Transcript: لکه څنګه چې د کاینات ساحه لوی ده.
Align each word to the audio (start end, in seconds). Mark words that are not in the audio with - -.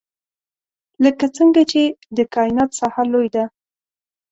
لکه 1.03 1.25
څنګه 1.37 1.61
چې 1.71 1.81
د 2.15 2.17
کاینات 2.33 2.71
ساحه 2.79 3.03
لوی 3.13 3.27
ده. 3.35 3.43